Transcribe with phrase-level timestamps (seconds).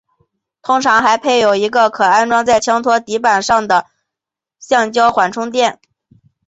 [0.63, 3.85] 通常还配有一个可安装在枪托底板上的
[4.57, 5.79] 橡胶缓冲垫。